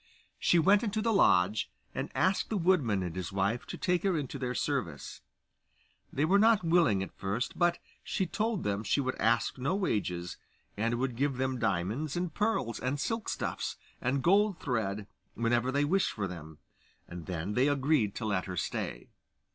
She 0.39 0.57
went 0.57 0.81
into 0.81 0.99
the 0.99 1.13
lodge, 1.13 1.69
and 1.93 2.09
asked 2.15 2.49
the 2.49 2.57
woodman 2.57 3.03
and 3.03 3.15
his 3.15 3.31
wife 3.31 3.67
to 3.67 3.77
take 3.77 4.01
her 4.01 4.17
into 4.17 4.39
their 4.39 4.55
service. 4.55 5.21
They 6.11 6.25
were 6.25 6.39
not 6.39 6.63
willing 6.63 7.03
at 7.03 7.13
first; 7.13 7.59
but 7.59 7.77
she 8.03 8.25
told 8.25 8.63
them 8.63 8.83
she 8.83 8.99
would 8.99 9.13
ask 9.17 9.59
no 9.59 9.75
wages, 9.75 10.37
and 10.75 10.95
would 10.95 11.15
give 11.15 11.37
them 11.37 11.59
diamonds, 11.59 12.17
and 12.17 12.33
pearls, 12.33 12.79
and 12.79 12.99
silk 12.99 13.29
stuffs, 13.29 13.77
and 14.01 14.23
gold 14.23 14.59
thread 14.59 15.05
whenever 15.35 15.71
they 15.71 15.85
wished 15.85 16.13
for 16.13 16.27
them, 16.27 16.57
and 17.07 17.27
then 17.27 17.53
they 17.53 17.67
agreed 17.67 18.15
to 18.15 18.25
let 18.25 18.45
her 18.45 18.57
stay. 18.57 19.11